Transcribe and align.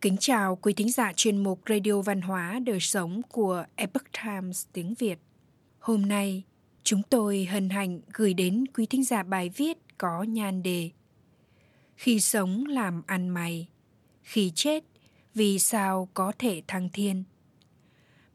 Kính 0.00 0.16
chào 0.16 0.56
quý 0.56 0.72
thính 0.72 0.90
giả 0.90 1.12
chuyên 1.16 1.42
mục 1.42 1.60
Radio 1.68 2.00
Văn 2.00 2.20
hóa 2.20 2.60
Đời 2.66 2.80
Sống 2.80 3.22
của 3.28 3.64
Epoch 3.76 4.12
Times 4.24 4.66
tiếng 4.72 4.94
Việt. 4.98 5.18
Hôm 5.78 6.08
nay, 6.08 6.42
chúng 6.82 7.02
tôi 7.10 7.44
hân 7.44 7.70
hạnh 7.70 8.00
gửi 8.14 8.34
đến 8.34 8.64
quý 8.74 8.86
thính 8.86 9.04
giả 9.04 9.22
bài 9.22 9.50
viết 9.56 9.78
có 9.98 10.22
nhan 10.22 10.62
đề 10.62 10.90
Khi 11.96 12.20
sống 12.20 12.64
làm 12.66 13.02
ăn 13.06 13.28
mày, 13.28 13.68
khi 14.22 14.52
chết 14.54 14.84
vì 15.34 15.58
sao 15.58 16.08
có 16.14 16.32
thể 16.38 16.62
thăng 16.68 16.88
thiên. 16.92 17.24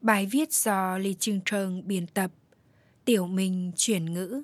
Bài 0.00 0.26
viết 0.26 0.52
do 0.52 0.98
Lý 0.98 1.14
Trương 1.14 1.40
Trơn 1.44 1.82
biên 1.86 2.06
tập, 2.06 2.30
Tiểu 3.04 3.26
Minh 3.26 3.72
chuyển 3.76 4.14
ngữ. 4.14 4.42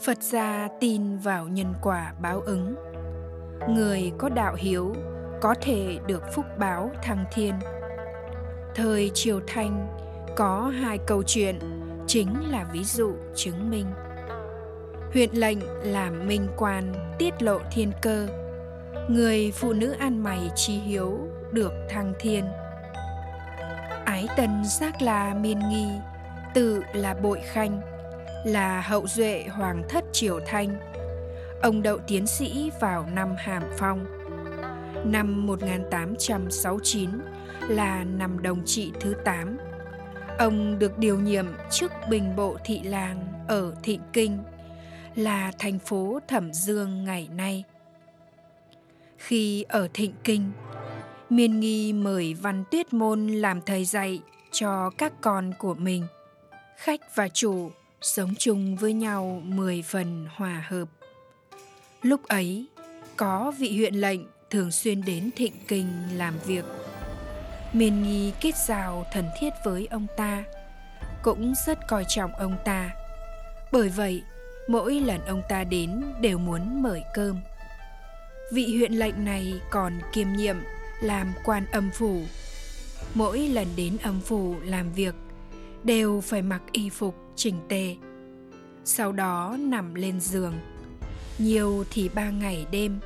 Phật 0.00 0.22
gia 0.22 0.68
tin 0.80 1.18
vào 1.18 1.48
nhân 1.48 1.74
quả 1.82 2.14
báo 2.22 2.40
ứng 2.40 2.91
người 3.68 4.12
có 4.18 4.28
đạo 4.28 4.54
hiếu 4.58 4.94
có 5.40 5.54
thể 5.60 5.98
được 6.06 6.22
phúc 6.34 6.44
báo 6.58 6.90
thăng 7.02 7.24
thiên. 7.32 7.54
Thời 8.74 9.10
triều 9.14 9.40
thanh 9.46 9.88
có 10.36 10.72
hai 10.80 10.98
câu 10.98 11.22
chuyện, 11.22 11.58
chính 12.06 12.50
là 12.50 12.66
ví 12.72 12.84
dụ 12.84 13.12
chứng 13.34 13.70
minh. 13.70 13.86
Huyện 15.12 15.30
lệnh 15.32 15.58
làm 15.82 16.28
minh 16.28 16.46
quan 16.56 16.94
tiết 17.18 17.42
lộ 17.42 17.58
thiên 17.72 17.92
cơ. 18.02 18.28
Người 19.08 19.52
phụ 19.54 19.72
nữ 19.72 19.94
ăn 19.98 20.22
mày 20.22 20.50
chi 20.54 20.78
hiếu 20.78 21.18
được 21.52 21.72
thăng 21.90 22.12
thiên. 22.20 22.44
Ái 24.04 24.28
tân 24.36 24.64
giác 24.64 25.02
là 25.02 25.34
miên 25.34 25.58
nghi, 25.68 25.86
tự 26.54 26.82
là 26.92 27.14
bội 27.14 27.40
khanh, 27.44 27.80
là 28.44 28.80
hậu 28.80 29.06
duệ 29.06 29.44
hoàng 29.50 29.82
thất 29.88 30.04
triều 30.12 30.40
thanh. 30.46 30.91
Ông 31.62 31.82
đậu 31.82 31.98
tiến 31.98 32.26
sĩ 32.26 32.70
vào 32.80 33.06
năm 33.12 33.34
Hàm 33.38 33.62
Phong. 33.78 34.04
Năm 35.04 35.46
1869 35.46 37.10
là 37.68 38.04
năm 38.04 38.42
đồng 38.42 38.62
trị 38.64 38.92
thứ 39.00 39.14
8. 39.24 39.58
Ông 40.38 40.78
được 40.78 40.98
điều 40.98 41.20
nhiệm 41.20 41.46
chức 41.70 41.92
bình 42.10 42.36
bộ 42.36 42.56
thị 42.64 42.80
làng 42.82 43.44
ở 43.48 43.74
Thịnh 43.82 44.00
Kinh, 44.12 44.38
là 45.14 45.52
thành 45.58 45.78
phố 45.78 46.18
Thẩm 46.28 46.52
Dương 46.52 47.04
ngày 47.04 47.28
nay. 47.36 47.64
Khi 49.16 49.62
ở 49.68 49.88
Thịnh 49.94 50.12
Kinh, 50.24 50.52
Miên 51.30 51.60
Nghi 51.60 51.92
mời 51.92 52.34
Văn 52.34 52.64
Tuyết 52.70 52.92
Môn 52.92 53.28
làm 53.28 53.60
thầy 53.60 53.84
dạy 53.84 54.20
cho 54.52 54.90
các 54.98 55.12
con 55.20 55.52
của 55.58 55.74
mình. 55.74 56.06
Khách 56.76 57.16
và 57.16 57.28
chủ 57.28 57.70
sống 58.00 58.34
chung 58.38 58.76
với 58.76 58.92
nhau 58.92 59.42
mười 59.44 59.82
phần 59.82 60.26
hòa 60.36 60.64
hợp. 60.68 60.88
Lúc 62.02 62.28
ấy, 62.28 62.66
có 63.16 63.52
vị 63.58 63.76
huyện 63.76 63.94
lệnh 63.94 64.20
thường 64.50 64.70
xuyên 64.70 65.02
đến 65.04 65.30
Thịnh 65.36 65.52
Kinh 65.68 65.86
làm 66.16 66.34
việc. 66.46 66.64
miền 67.72 68.02
Nghi 68.02 68.32
kết 68.40 68.56
giao 68.66 69.06
thần 69.12 69.24
thiết 69.40 69.50
với 69.64 69.88
ông 69.90 70.06
ta, 70.16 70.44
cũng 71.22 71.54
rất 71.66 71.78
coi 71.88 72.04
trọng 72.08 72.32
ông 72.32 72.56
ta. 72.64 72.90
Bởi 73.72 73.88
vậy, 73.88 74.22
mỗi 74.68 75.00
lần 75.00 75.20
ông 75.26 75.42
ta 75.48 75.64
đến 75.64 76.02
đều 76.20 76.38
muốn 76.38 76.82
mời 76.82 77.02
cơm. 77.14 77.36
Vị 78.52 78.76
huyện 78.76 78.92
lệnh 78.92 79.24
này 79.24 79.60
còn 79.70 79.92
kiêm 80.12 80.32
nhiệm 80.32 80.56
làm 81.02 81.32
quan 81.44 81.66
âm 81.72 81.90
phủ. 81.94 82.22
Mỗi 83.14 83.38
lần 83.38 83.66
đến 83.76 83.96
âm 84.02 84.20
phủ 84.20 84.54
làm 84.64 84.92
việc 84.92 85.14
đều 85.84 86.20
phải 86.20 86.42
mặc 86.42 86.62
y 86.72 86.90
phục 86.90 87.14
chỉnh 87.36 87.56
tề. 87.68 87.96
Sau 88.84 89.12
đó 89.12 89.56
nằm 89.60 89.94
lên 89.94 90.20
giường 90.20 90.54
nhiều 91.42 91.84
thì 91.90 92.08
ba 92.08 92.30
ngày 92.30 92.66
đêm, 92.70 92.98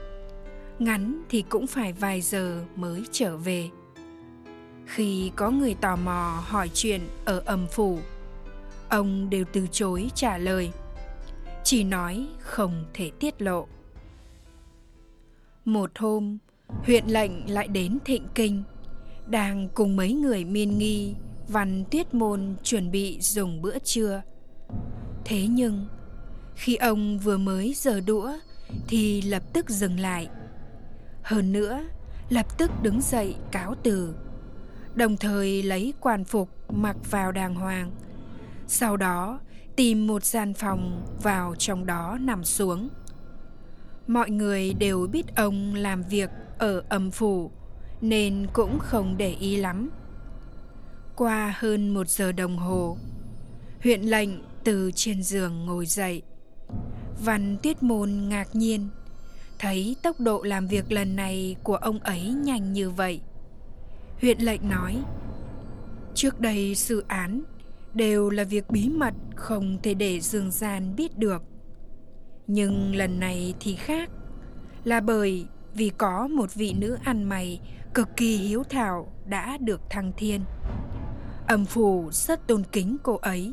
ngắn 0.79 1.23
thì 1.29 1.43
cũng 1.49 1.67
phải 1.67 1.93
vài 1.93 2.21
giờ 2.21 2.65
mới 2.77 3.03
trở 3.13 3.37
về. 3.37 3.71
Khi 4.87 5.31
có 5.37 5.51
người 5.51 5.75
tò 5.75 5.97
mò 5.97 6.43
hỏi 6.45 6.71
chuyện 6.75 7.01
ở 7.25 7.43
âm 7.47 7.67
phủ, 7.67 7.99
ông 8.89 9.31
đều 9.31 9.45
từ 9.53 9.67
chối 9.73 10.11
trả 10.15 10.39
lời, 10.39 10.71
chỉ 11.65 11.85
nói 11.85 12.27
không 12.41 12.85
thể 12.95 13.11
tiết 13.11 13.43
lộ. 13.43 13.67
Một 15.65 15.91
hôm, 15.99 16.39
huyện 16.69 17.05
lệnh 17.07 17.51
lại 17.51 17.69
đến 17.69 17.99
thịnh 18.05 18.29
kinh, 18.35 18.63
đang 19.27 19.69
cùng 19.75 19.97
mấy 19.97 20.13
người 20.13 20.45
miên 20.45 20.79
nghi 20.79 21.15
văn 21.49 21.85
tuyết 21.91 22.15
môn 22.15 22.55
chuẩn 22.63 22.91
bị 22.91 23.19
dùng 23.21 23.63
bữa 23.63 23.79
trưa. 23.79 24.23
Thế 25.25 25.47
nhưng 25.51 25.87
khi 26.57 26.77
ông 26.77 27.19
vừa 27.19 27.37
mới 27.37 27.75
giở 27.77 28.01
đũa, 28.01 28.33
thì 28.89 29.23
lập 29.23 29.43
tức 29.53 29.71
dừng 29.71 30.01
lại. 30.01 30.29
Hơn 31.23 31.53
nữa, 31.53 31.83
lập 32.29 32.59
tức 32.59 32.71
đứng 32.83 33.01
dậy 33.03 33.35
cáo 33.53 33.75
từ, 33.83 34.15
đồng 34.95 35.17
thời 35.17 35.63
lấy 35.63 35.95
quan 36.01 36.25
phục 36.25 36.51
mặc 36.73 36.97
vào 37.11 37.33
đàng 37.33 37.55
hoàng. 37.55 37.91
Sau 38.69 38.97
đó, 38.97 39.41
tìm 39.77 40.07
một 40.07 40.25
gian 40.25 40.55
phòng 40.55 41.03
vào 41.23 41.55
trong 41.59 41.87
đó 41.87 42.19
nằm 42.21 42.45
xuống. 42.45 42.89
Mọi 44.07 44.31
người 44.31 44.75
đều 44.75 45.07
biết 45.13 45.37
ông 45.37 45.75
làm 45.75 46.03
việc 46.03 46.31
ở 46.59 46.83
âm 46.89 47.11
phủ, 47.11 47.51
nên 48.01 48.47
cũng 48.53 48.79
không 48.79 49.17
để 49.17 49.31
ý 49.33 49.57
lắm. 49.57 49.91
Qua 51.17 51.55
hơn 51.59 51.95
một 51.95 52.09
giờ 52.09 52.33
đồng 52.33 52.57
hồ, 52.57 52.97
huyện 53.83 54.03
lệnh 54.03 54.31
từ 54.65 54.91
trên 54.95 55.23
giường 55.23 55.67
ngồi 55.67 55.87
dậy. 55.87 56.23
Văn 57.25 57.57
Tuyết 57.63 57.83
Môn 57.83 58.29
ngạc 58.29 58.57
nhiên. 58.57 58.89
Thấy 59.59 59.97
tốc 60.03 60.21
độ 60.21 60.43
làm 60.43 60.67
việc 60.67 60.93
lần 60.93 61.17
này 61.17 61.57
của 61.63 61.77
ông 61.77 61.99
ấy 61.99 62.29
nhanh 62.29 62.73
như 62.73 62.91
vậy. 62.91 63.21
Huyện 64.21 64.39
lệnh 64.39 64.69
nói, 64.69 65.03
Trước 66.15 66.41
đây 66.41 66.75
sự 66.75 67.05
án 67.09 67.43
đều 67.95 68.31
là 68.31 68.45
việc 68.45 68.71
bí 68.71 68.89
mật, 68.89 69.15
không 69.37 69.79
thể 69.83 69.95
để 69.95 70.21
dương 70.21 70.51
gian 70.51 70.97
biết 70.97 71.19
được. 71.19 71.43
Nhưng 72.47 72.97
lần 72.97 73.21
này 73.21 73.55
thì 73.61 73.75
khác, 73.75 74.11
Là 74.85 75.01
bởi 75.01 75.47
vì 75.75 75.91
có 75.99 76.29
một 76.29 76.55
vị 76.55 76.75
nữ 76.79 76.99
ăn 77.05 77.25
mày 77.25 77.61
cực 77.95 78.09
kỳ 78.17 78.37
hiếu 78.37 78.63
thảo 78.71 79.13
đã 79.29 79.59
được 79.61 79.81
thăng 79.91 80.13
thiên. 80.17 80.41
Âm 81.47 81.65
phủ 81.65 82.09
rất 82.13 82.47
tôn 82.47 82.63
kính 82.73 82.97
cô 83.03 83.17
ấy. 83.17 83.53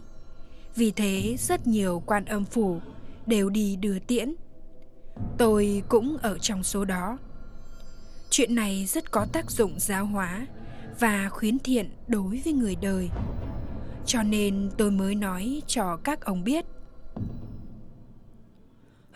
Vì 0.75 0.91
thế 0.91 1.35
rất 1.39 1.67
nhiều 1.67 2.03
quan 2.05 2.25
âm 2.25 2.45
phủ 2.45 2.79
đều 3.27 3.49
đi 3.49 3.75
đưa 3.75 3.99
tiễn. 3.99 4.35
Tôi 5.37 5.83
cũng 5.89 6.17
ở 6.21 6.37
trong 6.37 6.63
số 6.63 6.85
đó. 6.85 7.17
Chuyện 8.29 8.55
này 8.55 8.85
rất 8.85 9.11
có 9.11 9.25
tác 9.33 9.51
dụng 9.51 9.73
giáo 9.77 10.05
hóa 10.05 10.47
và 10.99 11.29
khuyến 11.29 11.59
thiện 11.59 11.89
đối 12.07 12.41
với 12.45 12.53
người 12.53 12.75
đời. 12.81 13.09
Cho 14.05 14.23
nên 14.23 14.71
tôi 14.77 14.91
mới 14.91 15.15
nói 15.15 15.61
cho 15.67 15.97
các 16.03 16.25
ông 16.25 16.43
biết. 16.43 16.65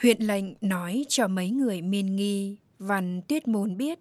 Huyện 0.01 0.21
lệnh 0.21 0.45
nói 0.61 1.05
cho 1.09 1.27
mấy 1.27 1.49
người 1.49 1.81
miên 1.81 2.15
nghi, 2.15 2.57
văn 2.79 3.21
tuyết 3.27 3.47
môn 3.47 3.77
biết. 3.77 3.99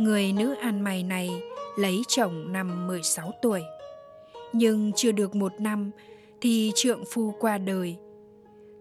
Người 0.00 0.32
nữ 0.32 0.54
ăn 0.54 0.80
mày 0.80 1.02
này 1.02 1.30
lấy 1.78 2.02
chồng 2.08 2.52
năm 2.52 2.86
16 2.86 3.32
tuổi. 3.42 3.62
Nhưng 4.52 4.92
chưa 4.96 5.12
được 5.12 5.34
một 5.34 5.52
năm 5.60 5.90
thì 6.40 6.72
trượng 6.74 7.04
phu 7.12 7.34
qua 7.40 7.58
đời 7.58 7.96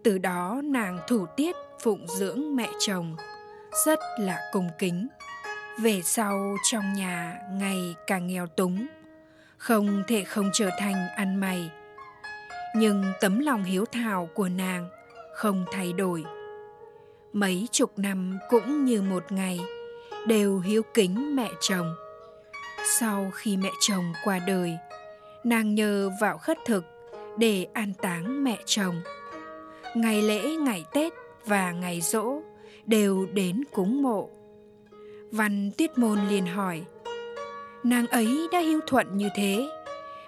từ 0.04 0.18
đó 0.18 0.62
nàng 0.64 1.00
thủ 1.08 1.26
tiết 1.38 1.56
phụng 1.80 2.08
dưỡng 2.08 2.56
mẹ 2.56 2.70
chồng. 2.80 3.16
Rất 3.86 4.00
là 4.20 4.40
cung 4.54 4.70
kính. 4.80 5.08
Về 5.80 6.02
sau 6.04 6.56
trong 6.72 6.94
nhà 6.94 7.40
ngày 7.52 7.96
càng 8.08 8.28
nghèo 8.28 8.48
túng. 8.48 8.88
Không 9.58 10.04
thể 10.08 10.24
không 10.24 10.50
trở 10.54 10.70
thành 10.80 11.08
ăn 11.16 11.40
mày. 11.40 11.72
Nhưng 12.76 13.04
tấm 13.22 13.40
lòng 13.40 13.63
hiếu 13.63 13.86
thảo 13.92 14.30
của 14.34 14.50
nàng 14.50 14.90
không 15.36 15.66
thay 15.72 15.94
đổi. 15.94 16.24
Mấy 17.34 17.68
chục 17.72 18.00
năm 18.00 18.40
cũng 18.50 18.86
như 18.86 19.01
một 19.01 19.31
ngày 19.31 19.60
đều 20.28 20.60
hiếu 20.60 20.81
kính 20.94 21.36
mẹ 21.36 21.50
chồng. 21.62 21.96
Sau 23.00 23.31
khi 23.34 23.57
mẹ 23.57 23.69
chồng 23.80 24.13
qua 24.24 24.40
đời, 24.48 24.78
nàng 25.44 25.75
nhờ 25.75 26.10
vào 26.22 26.38
khất 26.38 26.57
thực 26.66 26.86
để 27.38 27.68
an 27.74 27.94
táng 28.01 28.44
mẹ 28.44 28.57
chồng 28.66 29.01
ngày 29.95 30.21
lễ, 30.21 30.56
ngày 30.56 30.86
tết 30.94 31.13
và 31.45 31.71
ngày 31.71 32.01
rỗ 32.01 32.41
đều 32.86 33.27
đến 33.33 33.63
cúng 33.74 34.01
mộ. 34.01 34.30
Văn 35.31 35.71
tuyết 35.77 35.97
môn 35.97 36.27
liền 36.27 36.45
hỏi, 36.45 36.83
nàng 37.83 38.07
ấy 38.07 38.47
đã 38.51 38.59
hiếu 38.59 38.80
thuận 38.88 39.18
như 39.18 39.30
thế, 39.36 39.69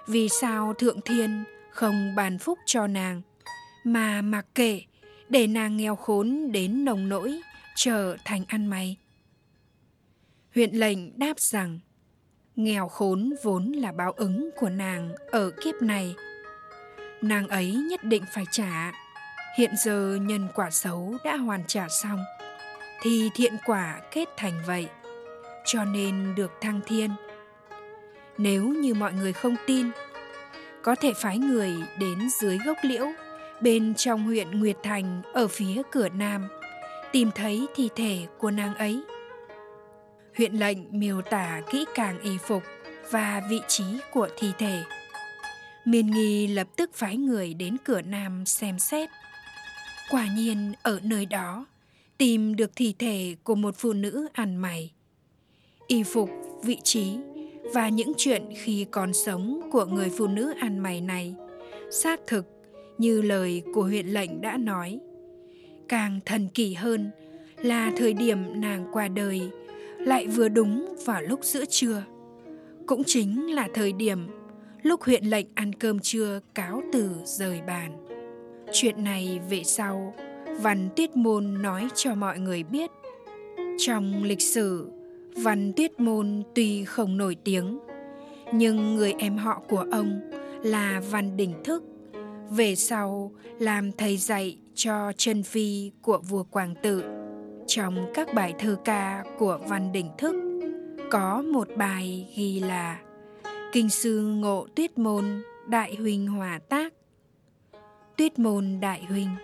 vì 0.06 0.28
sao 0.28 0.74
thượng 0.74 1.00
thiên 1.00 1.44
không 1.70 2.14
bàn 2.16 2.38
phúc 2.38 2.58
cho 2.66 2.86
nàng, 2.86 3.22
mà 3.84 4.22
mặc 4.22 4.46
kệ 4.54 4.80
để 5.28 5.46
nàng 5.46 5.76
nghèo 5.76 5.96
khốn 5.96 6.52
đến 6.52 6.84
nồng 6.84 7.08
nỗi 7.08 7.40
trở 7.76 8.16
thành 8.24 8.44
ăn 8.48 8.66
mày 8.66 8.96
huyện 10.54 10.74
lệnh 10.74 11.18
đáp 11.18 11.40
rằng, 11.40 11.78
nghèo 12.56 12.88
khốn 12.88 13.32
vốn 13.42 13.72
là 13.72 13.92
báo 13.92 14.12
ứng 14.12 14.50
của 14.56 14.68
nàng 14.68 15.12
ở 15.30 15.50
kiếp 15.50 15.82
này. 15.82 16.14
Nàng 17.22 17.48
ấy 17.48 17.74
nhất 17.74 18.04
định 18.04 18.22
phải 18.34 18.44
trả 18.50 18.92
Hiện 19.56 19.70
giờ 19.76 20.18
nhân 20.22 20.48
quả 20.54 20.70
xấu 20.70 21.16
đã 21.24 21.36
hoàn 21.36 21.64
trả 21.66 21.88
xong, 21.88 22.24
thì 23.02 23.30
thiện 23.34 23.56
quả 23.66 24.00
kết 24.10 24.28
thành 24.36 24.62
vậy, 24.66 24.86
cho 25.64 25.84
nên 25.84 26.34
được 26.34 26.52
thăng 26.60 26.80
thiên. 26.86 27.10
Nếu 28.38 28.68
như 28.68 28.94
mọi 28.94 29.12
người 29.12 29.32
không 29.32 29.56
tin, 29.66 29.86
có 30.82 30.94
thể 30.94 31.12
phái 31.16 31.38
người 31.38 31.72
đến 31.98 32.18
dưới 32.40 32.58
gốc 32.66 32.76
liễu, 32.82 33.06
bên 33.60 33.94
trong 33.94 34.24
huyện 34.24 34.60
nguyệt 34.60 34.76
thành 34.82 35.22
ở 35.32 35.48
phía 35.48 35.82
cửa 35.90 36.08
nam, 36.08 36.48
tìm 37.12 37.30
thấy 37.34 37.66
thi 37.74 37.88
thể 37.96 38.26
của 38.38 38.50
nàng 38.50 38.74
ấy. 38.74 39.02
Huyện 40.36 40.54
lệnh 40.54 40.78
miêu 40.98 41.22
tả 41.22 41.60
kỹ 41.70 41.84
càng 41.94 42.20
y 42.20 42.38
phục 42.38 42.62
và 43.10 43.42
vị 43.50 43.60
trí 43.68 43.84
của 44.12 44.28
thi 44.36 44.52
thể. 44.58 44.82
Miên 45.84 46.10
nghi 46.10 46.46
lập 46.46 46.66
tức 46.76 46.90
phái 46.94 47.16
người 47.16 47.54
đến 47.54 47.76
cửa 47.84 48.02
nam 48.02 48.46
xem 48.46 48.78
xét 48.78 49.08
quả 50.12 50.26
nhiên, 50.36 50.72
ở 50.82 51.00
nơi 51.02 51.26
đó, 51.26 51.66
tìm 52.18 52.56
được 52.56 52.70
thi 52.76 52.94
thể 52.98 53.34
của 53.42 53.54
một 53.54 53.74
phụ 53.78 53.92
nữ 53.92 54.26
ăn 54.32 54.56
mày. 54.56 54.92
Y 55.86 56.02
phục, 56.02 56.30
vị 56.62 56.76
trí 56.84 57.16
và 57.74 57.88
những 57.88 58.12
chuyện 58.16 58.42
khi 58.56 58.86
còn 58.90 59.12
sống 59.12 59.70
của 59.72 59.84
người 59.84 60.10
phụ 60.18 60.26
nữ 60.26 60.52
ăn 60.60 60.78
mày 60.78 61.00
này 61.00 61.34
xác 61.90 62.20
thực 62.26 62.46
như 62.98 63.22
lời 63.22 63.62
của 63.74 63.82
huyện 63.82 64.06
lệnh 64.06 64.40
đã 64.40 64.56
nói. 64.56 65.00
Càng 65.88 66.20
thần 66.24 66.48
kỳ 66.48 66.74
hơn 66.74 67.10
là 67.56 67.92
thời 67.96 68.14
điểm 68.14 68.60
nàng 68.60 68.86
qua 68.92 69.08
đời 69.08 69.40
lại 69.98 70.26
vừa 70.26 70.48
đúng 70.48 70.96
vào 71.04 71.22
lúc 71.22 71.40
giữa 71.42 71.64
trưa. 71.64 72.02
Cũng 72.86 73.02
chính 73.06 73.54
là 73.54 73.68
thời 73.74 73.92
điểm 73.92 74.26
lúc 74.82 75.02
huyện 75.02 75.24
lệnh 75.24 75.46
ăn 75.54 75.72
cơm 75.72 75.98
trưa 75.98 76.40
cáo 76.54 76.82
từ 76.92 77.10
rời 77.24 77.60
bàn 77.66 78.11
chuyện 78.72 79.04
này 79.04 79.40
về 79.50 79.62
sau, 79.64 80.14
văn 80.60 80.88
tuyết 80.96 81.16
môn 81.16 81.62
nói 81.62 81.88
cho 81.94 82.14
mọi 82.14 82.38
người 82.38 82.62
biết. 82.62 82.90
Trong 83.78 84.22
lịch 84.22 84.40
sử, 84.40 84.90
văn 85.36 85.72
tuyết 85.76 86.00
môn 86.00 86.42
tuy 86.54 86.84
không 86.84 87.16
nổi 87.16 87.36
tiếng, 87.44 87.78
nhưng 88.52 88.94
người 88.94 89.14
em 89.18 89.36
họ 89.36 89.62
của 89.68 89.86
ông 89.92 90.20
là 90.62 91.02
văn 91.10 91.36
đình 91.36 91.54
thức, 91.64 91.84
về 92.50 92.74
sau 92.74 93.32
làm 93.58 93.92
thầy 93.92 94.16
dạy 94.16 94.58
cho 94.74 95.12
chân 95.16 95.42
phi 95.42 95.90
của 96.02 96.18
vua 96.28 96.44
quảng 96.44 96.74
tự. 96.82 97.04
Trong 97.66 97.96
các 98.14 98.34
bài 98.34 98.54
thơ 98.58 98.76
ca 98.84 99.24
của 99.38 99.58
văn 99.68 99.92
đình 99.92 100.08
thức, 100.18 100.34
có 101.10 101.42
một 101.42 101.68
bài 101.76 102.28
ghi 102.36 102.60
là, 102.60 102.98
kinh 103.72 103.88
sư 103.88 104.20
ngộ 104.20 104.66
tuyết 104.74 104.98
môn, 104.98 105.24
đại 105.66 105.94
huynh 105.94 106.26
hòa 106.26 106.60
tác 106.68 106.92
tuyết 108.16 108.38
môn 108.38 108.80
đại 108.80 109.04
huynh 109.04 109.36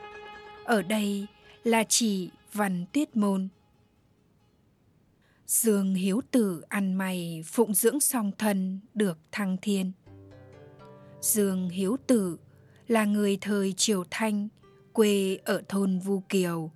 ở 0.64 0.82
đây 0.82 1.26
là 1.64 1.84
chỉ 1.88 2.30
văn 2.52 2.84
tuyết 2.92 3.16
môn. 3.16 3.48
Dương 5.46 5.94
hiếu 5.94 6.20
tử 6.30 6.62
ăn 6.68 6.94
mày 6.94 7.42
phụng 7.46 7.74
dưỡng 7.74 8.00
song 8.00 8.32
thân 8.38 8.80
được 8.94 9.18
thăng 9.32 9.56
thiên. 9.62 9.92
Dương 11.20 11.68
hiếu 11.68 11.96
tử 12.06 12.38
là 12.88 13.04
người 13.04 13.38
thời 13.40 13.72
triều 13.72 14.04
thanh, 14.10 14.48
quê 14.92 15.38
ở 15.44 15.62
thôn 15.68 15.98
vu 15.98 16.22
kiều, 16.28 16.70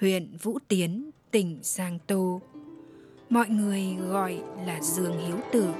huyện 0.00 0.36
vũ 0.42 0.58
tiến, 0.68 1.10
tỉnh 1.30 1.58
giang 1.62 1.98
tô. 2.06 2.40
Mọi 3.30 3.48
người 3.48 3.96
gọi 4.08 4.42
là 4.66 4.80
dương 4.82 5.18
hiếu 5.26 5.36
tử. 5.52 5.72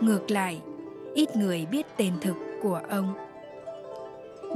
Ngược 0.00 0.30
lại, 0.30 0.60
ít 1.14 1.36
người 1.36 1.66
biết 1.66 1.86
tên 1.96 2.12
thực 2.20 2.36
của 2.62 2.80
ông. 2.88 3.14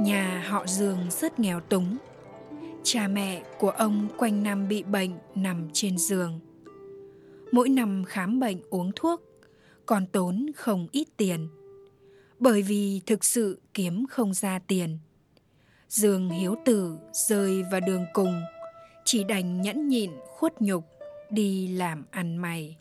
Nhà 0.01 0.43
họ 0.47 0.67
Dương 0.67 0.97
rất 1.09 1.39
nghèo 1.39 1.59
túng. 1.59 1.97
Cha 2.83 3.07
mẹ 3.07 3.43
của 3.59 3.69
ông 3.69 4.07
quanh 4.17 4.43
năm 4.43 4.67
bị 4.67 4.83
bệnh 4.83 5.11
nằm 5.35 5.69
trên 5.73 5.97
giường. 5.97 6.39
Mỗi 7.51 7.69
năm 7.69 8.03
khám 8.07 8.39
bệnh 8.39 8.61
uống 8.69 8.91
thuốc 8.95 9.21
còn 9.85 10.05
tốn 10.07 10.45
không 10.55 10.87
ít 10.91 11.07
tiền. 11.17 11.47
Bởi 12.39 12.61
vì 12.61 13.01
thực 13.05 13.23
sự 13.23 13.59
kiếm 13.73 14.05
không 14.09 14.33
ra 14.33 14.59
tiền. 14.67 14.97
Dương 15.89 16.29
Hiếu 16.29 16.55
Tử 16.65 16.97
rơi 17.13 17.63
vào 17.71 17.81
đường 17.87 18.05
cùng, 18.13 18.41
chỉ 19.05 19.23
đành 19.23 19.61
nhẫn 19.61 19.87
nhịn 19.87 20.11
khuất 20.27 20.61
nhục 20.61 20.83
đi 21.29 21.67
làm 21.67 22.05
ăn 22.11 22.37
mày. 22.37 22.77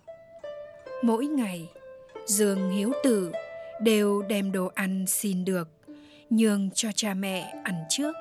Mỗi 1.03 1.27
ngày, 1.27 1.69
Dương 2.27 2.71
Hiếu 2.71 2.93
Tử 3.05 3.33
đều 3.83 4.23
đem 4.23 4.53
đồ 4.53 4.71
ăn 4.75 5.05
xin 5.07 5.45
được 5.45 5.69
nhường 6.31 6.71
cho 6.75 6.89
cha 6.95 7.15
mẹ 7.15 7.55
ăn 7.65 7.85
trước. 7.89 8.13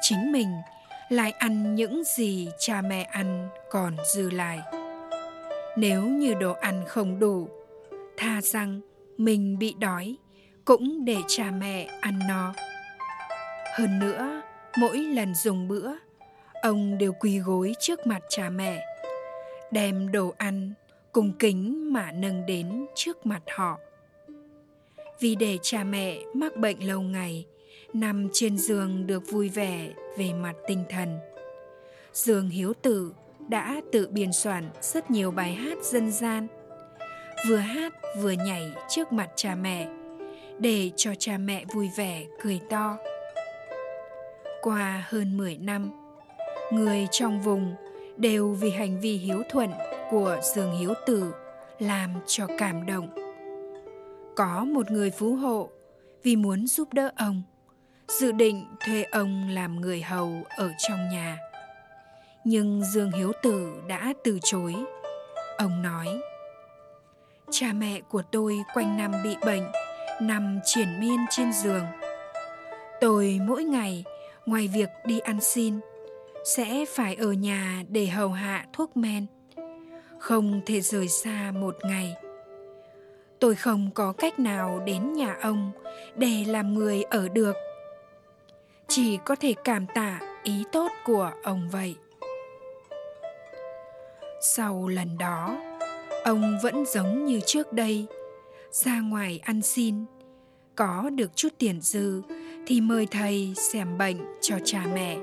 Chính 0.00 0.32
mình 0.32 0.48
lại 1.08 1.32
ăn 1.32 1.74
những 1.74 2.02
gì 2.04 2.48
cha 2.58 2.82
mẹ 2.82 3.02
ăn 3.02 3.48
còn 3.70 3.96
dư 4.14 4.30
lại. 4.30 4.60
Nếu 5.76 6.02
như 6.02 6.34
đồ 6.34 6.52
ăn 6.52 6.84
không 6.86 7.18
đủ, 7.18 7.48
tha 8.16 8.40
rằng 8.42 8.80
mình 9.18 9.58
bị 9.58 9.74
đói 9.78 10.16
cũng 10.64 11.04
để 11.04 11.16
cha 11.28 11.50
mẹ 11.50 11.88
ăn 12.00 12.18
no 12.28 12.54
hơn 13.72 13.98
nữa, 13.98 14.42
mỗi 14.78 14.98
lần 14.98 15.34
dùng 15.34 15.68
bữa, 15.68 15.90
ông 16.62 16.98
đều 16.98 17.12
quỳ 17.12 17.38
gối 17.38 17.74
trước 17.80 18.06
mặt 18.06 18.22
cha 18.28 18.50
mẹ, 18.50 18.84
đem 19.70 20.12
đồ 20.12 20.34
ăn 20.38 20.72
cùng 21.12 21.32
kính 21.38 21.92
mà 21.92 22.12
nâng 22.12 22.46
đến 22.46 22.86
trước 22.94 23.26
mặt 23.26 23.42
họ 23.56 23.78
vì 25.22 25.34
để 25.34 25.58
cha 25.62 25.84
mẹ 25.84 26.18
mắc 26.34 26.56
bệnh 26.56 26.86
lâu 26.86 27.00
ngày, 27.00 27.46
nằm 27.92 28.28
trên 28.32 28.58
giường 28.58 29.06
được 29.06 29.22
vui 29.30 29.48
vẻ 29.48 29.88
về 30.18 30.32
mặt 30.32 30.52
tinh 30.66 30.84
thần. 30.90 31.18
Dương 32.12 32.48
hiếu 32.48 32.72
tử 32.82 33.12
đã 33.48 33.80
tự 33.92 34.08
biên 34.10 34.32
soạn 34.32 34.70
rất 34.80 35.10
nhiều 35.10 35.30
bài 35.30 35.52
hát 35.52 35.78
dân 35.82 36.10
gian. 36.10 36.46
Vừa 37.48 37.56
hát 37.56 37.92
vừa 38.18 38.30
nhảy 38.30 38.70
trước 38.88 39.12
mặt 39.12 39.30
cha 39.36 39.54
mẹ, 39.54 39.88
để 40.58 40.90
cho 40.96 41.14
cha 41.18 41.38
mẹ 41.38 41.64
vui 41.74 41.90
vẻ, 41.96 42.26
cười 42.42 42.60
to. 42.70 42.96
Qua 44.62 45.04
hơn 45.08 45.36
10 45.36 45.56
năm, 45.56 45.90
người 46.72 47.08
trong 47.10 47.42
vùng 47.42 47.74
đều 48.16 48.52
vì 48.52 48.70
hành 48.70 49.00
vi 49.00 49.16
hiếu 49.16 49.42
thuận 49.50 49.70
của 50.10 50.40
dương 50.54 50.78
hiếu 50.78 50.94
tử 51.06 51.32
làm 51.78 52.10
cho 52.26 52.46
cảm 52.58 52.86
động 52.86 53.21
có 54.36 54.64
một 54.64 54.90
người 54.90 55.10
phú 55.10 55.34
hộ 55.34 55.68
vì 56.22 56.36
muốn 56.36 56.66
giúp 56.66 56.92
đỡ 56.92 57.10
ông, 57.16 57.42
dự 58.08 58.32
định 58.32 58.66
thuê 58.80 59.02
ông 59.02 59.48
làm 59.48 59.80
người 59.80 60.02
hầu 60.02 60.42
ở 60.48 60.72
trong 60.78 61.08
nhà. 61.08 61.38
Nhưng 62.44 62.82
dương 62.84 63.12
hiếu 63.12 63.32
tử 63.42 63.72
đã 63.88 64.12
từ 64.24 64.38
chối. 64.42 64.74
Ông 65.58 65.82
nói, 65.82 66.08
cha 67.50 67.72
mẹ 67.72 68.00
của 68.00 68.22
tôi 68.22 68.58
quanh 68.74 68.96
năm 68.96 69.12
bị 69.24 69.36
bệnh, 69.46 69.64
nằm 70.20 70.60
triển 70.64 71.00
miên 71.00 71.18
trên 71.30 71.52
giường. 71.52 71.84
Tôi 73.00 73.40
mỗi 73.46 73.64
ngày, 73.64 74.04
ngoài 74.46 74.68
việc 74.68 74.88
đi 75.06 75.18
ăn 75.18 75.40
xin, 75.40 75.80
sẽ 76.56 76.84
phải 76.94 77.14
ở 77.14 77.32
nhà 77.32 77.82
để 77.88 78.06
hầu 78.06 78.28
hạ 78.28 78.66
thuốc 78.72 78.96
men. 78.96 79.26
Không 80.18 80.60
thể 80.66 80.80
rời 80.80 81.08
xa 81.08 81.52
một 81.54 81.76
ngày 81.82 82.14
tôi 83.42 83.54
không 83.54 83.90
có 83.94 84.12
cách 84.12 84.38
nào 84.38 84.82
đến 84.86 85.12
nhà 85.12 85.36
ông 85.42 85.70
để 86.16 86.44
làm 86.46 86.74
người 86.74 87.02
ở 87.02 87.28
được. 87.28 87.56
Chỉ 88.88 89.18
có 89.24 89.36
thể 89.36 89.54
cảm 89.64 89.86
tạ 89.94 90.20
ý 90.42 90.64
tốt 90.72 90.92
của 91.04 91.30
ông 91.42 91.68
vậy. 91.72 91.96
Sau 94.40 94.88
lần 94.88 95.18
đó, 95.18 95.56
ông 96.24 96.58
vẫn 96.62 96.84
giống 96.86 97.24
như 97.24 97.40
trước 97.46 97.72
đây, 97.72 98.06
ra 98.70 99.00
ngoài 99.00 99.40
ăn 99.44 99.62
xin, 99.62 100.04
có 100.76 101.10
được 101.14 101.36
chút 101.36 101.48
tiền 101.58 101.80
dư 101.80 102.22
thì 102.66 102.80
mời 102.80 103.06
thầy 103.10 103.52
xem 103.56 103.98
bệnh 103.98 104.16
cho 104.40 104.56
cha 104.64 104.84
mẹ. 104.94 105.18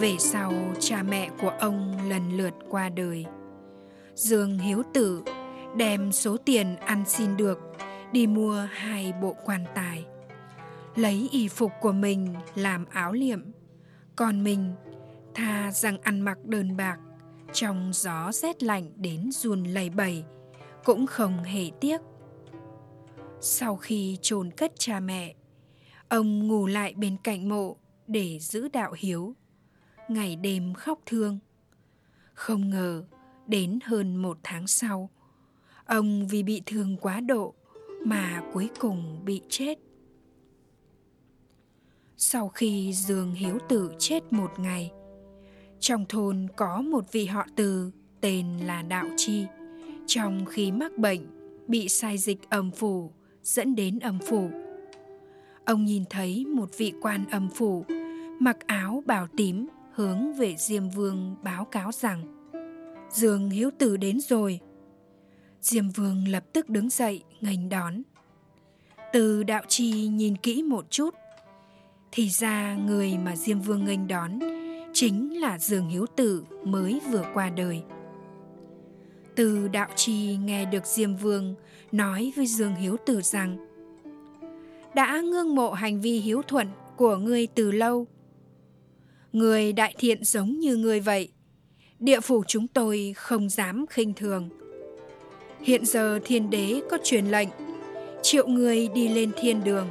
Về 0.00 0.16
sau, 0.18 0.52
cha 0.80 1.02
mẹ 1.02 1.30
của 1.42 1.52
ông 1.60 1.98
lần 2.08 2.36
lượt 2.36 2.54
qua 2.68 2.88
đời. 2.88 3.26
Dương 4.14 4.58
hiếu 4.58 4.82
tử 4.94 5.22
đem 5.76 6.12
số 6.12 6.36
tiền 6.36 6.76
ăn 6.76 7.04
xin 7.06 7.36
được, 7.36 7.58
đi 8.12 8.26
mua 8.26 8.66
hai 8.72 9.12
bộ 9.22 9.36
quan 9.44 9.64
tài. 9.74 10.06
Lấy 10.96 11.28
y 11.32 11.48
phục 11.48 11.72
của 11.80 11.92
mình 11.92 12.34
làm 12.54 12.84
áo 12.90 13.12
liệm. 13.12 13.44
Còn 14.16 14.44
mình 14.44 14.74
tha 15.34 15.72
rằng 15.72 15.98
ăn 16.02 16.20
mặc 16.20 16.38
đơn 16.44 16.76
bạc, 16.76 16.98
trong 17.52 17.90
gió 17.94 18.32
rét 18.32 18.62
lạnh 18.62 18.90
đến 18.96 19.30
run 19.32 19.64
lầy 19.64 19.90
bầy, 19.90 20.24
cũng 20.84 21.06
không 21.06 21.42
hề 21.42 21.70
tiếc. 21.80 22.00
Sau 23.40 23.76
khi 23.76 24.18
chôn 24.22 24.50
cất 24.50 24.72
cha 24.78 25.00
mẹ, 25.00 25.34
ông 26.08 26.48
ngủ 26.48 26.66
lại 26.66 26.94
bên 26.94 27.16
cạnh 27.24 27.48
mộ 27.48 27.76
để 28.06 28.38
giữ 28.38 28.68
đạo 28.68 28.92
hiếu. 28.98 29.34
Ngày 30.08 30.36
đêm 30.36 30.74
khóc 30.74 30.98
thương. 31.06 31.38
Không 32.34 32.70
ngờ 32.70 33.04
đến 33.46 33.78
hơn 33.84 34.16
một 34.16 34.38
tháng 34.42 34.66
sau 34.66 35.10
Ông 35.90 36.26
vì 36.26 36.42
bị 36.42 36.62
thương 36.66 36.96
quá 37.00 37.20
độ 37.20 37.54
mà 38.04 38.42
cuối 38.52 38.68
cùng 38.78 39.20
bị 39.24 39.42
chết. 39.48 39.78
Sau 42.16 42.48
khi 42.48 42.92
Dương 42.92 43.34
Hiếu 43.34 43.58
Tử 43.68 43.92
chết 43.98 44.32
một 44.32 44.50
ngày, 44.58 44.92
Trong 45.80 46.04
thôn 46.08 46.46
có 46.56 46.82
một 46.82 47.12
vị 47.12 47.26
họ 47.26 47.46
từ 47.56 47.90
tên 48.20 48.58
là 48.58 48.82
Đạo 48.82 49.06
Chi. 49.16 49.46
Trong 50.06 50.44
khi 50.44 50.72
mắc 50.72 50.98
bệnh, 50.98 51.20
bị 51.68 51.88
sai 51.88 52.18
dịch 52.18 52.50
âm 52.50 52.70
phủ, 52.70 53.10
dẫn 53.42 53.74
đến 53.74 53.98
âm 53.98 54.18
phủ. 54.18 54.50
Ông 55.64 55.84
nhìn 55.84 56.04
thấy 56.10 56.44
một 56.46 56.78
vị 56.78 56.92
quan 57.00 57.24
âm 57.30 57.48
phủ 57.48 57.84
mặc 58.38 58.66
áo 58.66 59.02
bào 59.06 59.26
tím 59.36 59.68
hướng 59.92 60.32
về 60.32 60.54
Diêm 60.58 60.88
Vương 60.88 61.36
báo 61.42 61.64
cáo 61.64 61.92
rằng 61.92 62.50
Dương 63.10 63.50
Hiếu 63.50 63.70
Tử 63.78 63.96
đến 63.96 64.20
rồi. 64.20 64.60
Diêm 65.62 65.90
Vương 65.90 66.28
lập 66.28 66.44
tức 66.52 66.68
đứng 66.68 66.90
dậy 66.90 67.22
nghênh 67.40 67.68
đón. 67.68 68.02
Từ 69.12 69.42
đạo 69.42 69.62
trì 69.68 69.90
nhìn 69.92 70.36
kỹ 70.36 70.62
một 70.62 70.90
chút, 70.90 71.14
thì 72.12 72.28
ra 72.28 72.76
người 72.86 73.18
mà 73.18 73.36
Diêm 73.36 73.60
Vương 73.60 73.84
nghênh 73.84 74.08
đón 74.08 74.38
chính 74.92 75.40
là 75.40 75.58
Dương 75.58 75.88
Hiếu 75.88 76.06
Tử 76.16 76.44
mới 76.64 77.00
vừa 77.10 77.24
qua 77.34 77.50
đời. 77.50 77.82
Từ 79.36 79.68
đạo 79.68 79.88
trì 79.96 80.36
nghe 80.44 80.64
được 80.64 80.86
Diêm 80.86 81.16
Vương 81.16 81.54
nói 81.92 82.32
với 82.36 82.46
Dương 82.46 82.74
Hiếu 82.74 82.96
Tử 83.06 83.20
rằng 83.22 83.70
đã 84.94 85.20
ngương 85.20 85.54
mộ 85.54 85.72
hành 85.72 86.00
vi 86.00 86.18
hiếu 86.18 86.42
thuận 86.42 86.68
của 86.96 87.16
ngươi 87.16 87.46
từ 87.46 87.70
lâu. 87.70 88.06
Người 89.32 89.72
đại 89.72 89.94
thiện 89.98 90.24
giống 90.24 90.58
như 90.58 90.76
ngươi 90.76 91.00
vậy, 91.00 91.32
địa 91.98 92.20
phủ 92.20 92.44
chúng 92.46 92.68
tôi 92.68 93.12
không 93.16 93.48
dám 93.48 93.86
khinh 93.90 94.14
thường. 94.14 94.48
Hiện 95.62 95.84
giờ 95.84 96.18
thiên 96.24 96.50
đế 96.50 96.80
có 96.90 96.98
truyền 97.04 97.26
lệnh, 97.26 97.48
triệu 98.22 98.46
người 98.46 98.88
đi 98.88 99.08
lên 99.08 99.30
thiên 99.40 99.64
đường. 99.64 99.88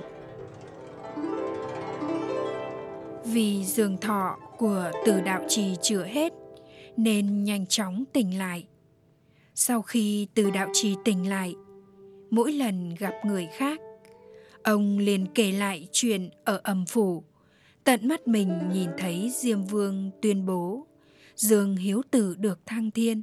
Vì 3.25 3.65
giường 3.65 3.97
thọ 3.97 4.37
của 4.57 4.91
từ 5.05 5.21
đạo 5.21 5.45
trì 5.47 5.75
chữa 5.81 6.03
hết, 6.03 6.33
nên 6.97 7.43
nhanh 7.43 7.65
chóng 7.67 8.03
tỉnh 8.13 8.37
lại. 8.37 8.67
Sau 9.55 9.81
khi 9.81 10.27
từ 10.33 10.49
đạo 10.51 10.69
trì 10.73 10.95
tỉnh 11.05 11.29
lại, 11.29 11.55
mỗi 12.29 12.51
lần 12.51 12.95
gặp 12.99 13.13
người 13.25 13.47
khác, 13.57 13.79
ông 14.63 14.97
liền 14.97 15.25
kể 15.35 15.51
lại 15.51 15.87
chuyện 15.91 16.29
ở 16.43 16.61
âm 16.63 16.85
phủ, 16.85 17.23
tận 17.83 18.07
mắt 18.07 18.27
mình 18.27 18.59
nhìn 18.73 18.89
thấy 18.97 19.31
Diêm 19.35 19.63
Vương 19.63 20.11
tuyên 20.21 20.45
bố 20.45 20.87
Dương 21.35 21.75
Hiếu 21.75 22.01
Tử 22.11 22.35
được 22.39 22.59
thăng 22.65 22.91
thiên. 22.91 23.21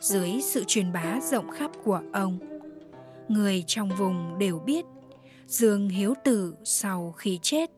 Dưới 0.00 0.40
sự 0.42 0.64
truyền 0.66 0.92
bá 0.92 1.20
rộng 1.20 1.50
khắp 1.50 1.70
của 1.84 2.00
ông, 2.12 2.38
người 3.28 3.64
trong 3.66 3.90
vùng 3.98 4.38
đều 4.38 4.58
biết 4.58 4.84
Dương 5.46 5.88
Hiếu 5.88 6.14
Tử 6.24 6.54
sau 6.64 7.14
khi 7.16 7.38
chết 7.42 7.70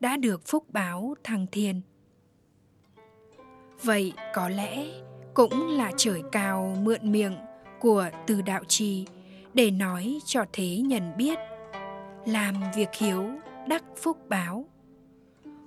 đã 0.00 0.16
được 0.16 0.46
phúc 0.46 0.64
báo 0.68 1.14
thăng 1.24 1.46
thiên. 1.52 1.80
Vậy 3.82 4.12
có 4.34 4.48
lẽ 4.48 4.86
cũng 5.34 5.68
là 5.68 5.92
trời 5.96 6.22
cao 6.32 6.76
mượn 6.82 7.12
miệng 7.12 7.36
của 7.80 8.08
từ 8.26 8.42
đạo 8.42 8.64
trì 8.68 9.06
để 9.54 9.70
nói 9.70 10.18
cho 10.24 10.44
thế 10.52 10.76
nhân 10.76 11.12
biết 11.16 11.38
làm 12.26 12.54
việc 12.76 12.88
hiếu 12.98 13.30
đắc 13.68 13.84
phúc 13.96 14.18
báo 14.28 14.66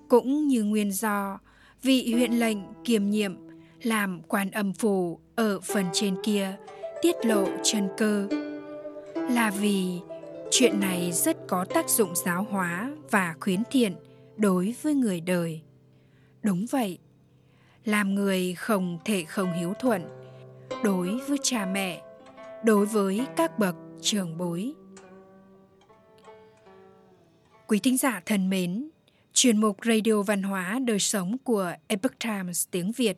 cũng 0.09 0.47
như 0.47 0.63
nguyên 0.63 0.91
do 0.91 1.39
vị 1.81 2.13
huyện 2.13 2.31
lệnh 2.31 2.57
kiềm 2.83 3.09
nhiệm 3.09 3.44
làm 3.85 4.21
quan 4.27 4.51
âm 4.51 4.73
phủ 4.73 5.19
ở 5.35 5.59
phần 5.59 5.85
trên 5.93 6.15
kia, 6.23 6.55
tiết 7.01 7.15
lộ 7.23 7.47
chân 7.63 7.89
cơ. 7.97 8.27
Là 9.15 9.51
vì 9.51 9.99
chuyện 10.51 10.79
này 10.79 11.11
rất 11.11 11.37
có 11.47 11.65
tác 11.65 11.89
dụng 11.89 12.15
giáo 12.25 12.47
hóa 12.49 12.91
và 13.11 13.35
khuyến 13.39 13.63
thiện 13.71 13.95
đối 14.37 14.75
với 14.81 14.93
người 14.93 15.21
đời. 15.21 15.61
Đúng 16.43 16.65
vậy, 16.71 16.99
làm 17.83 18.15
người 18.15 18.53
không 18.53 18.99
thể 19.05 19.23
không 19.23 19.53
hiếu 19.53 19.73
thuận 19.79 20.01
đối 20.83 21.19
với 21.27 21.37
cha 21.43 21.65
mẹ, 21.65 22.01
đối 22.63 22.85
với 22.85 23.27
các 23.35 23.59
bậc 23.59 23.75
trường 24.01 24.37
bối. 24.37 24.73
Quý 27.67 27.79
thính 27.79 27.97
giả 27.97 28.21
thân 28.25 28.49
mến, 28.49 28.89
chuyên 29.33 29.57
mục 29.57 29.77
radio 29.85 30.21
văn 30.21 30.43
hóa 30.43 30.79
đời 30.85 30.99
sống 30.99 31.37
của 31.37 31.73
epoch 31.87 32.19
times 32.19 32.67
tiếng 32.71 32.91
việt 32.91 33.17